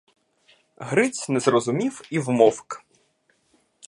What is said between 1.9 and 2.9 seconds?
і вмовк.